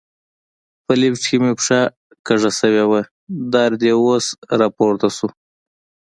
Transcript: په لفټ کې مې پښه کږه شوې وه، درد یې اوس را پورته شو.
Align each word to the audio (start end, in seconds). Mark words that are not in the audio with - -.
په 0.85 0.91
لفټ 1.01 1.23
کې 1.29 1.37
مې 1.41 1.51
پښه 1.57 1.79
کږه 2.27 2.51
شوې 2.59 2.83
وه، 2.89 3.01
درد 3.53 3.79
یې 3.87 3.93
اوس 4.01 4.25
را 4.59 4.67
پورته 4.77 5.07
شو. 5.17 5.27